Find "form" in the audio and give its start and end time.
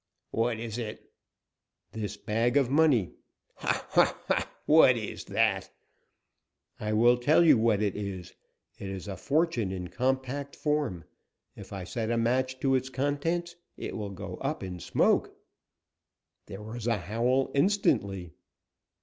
10.55-11.03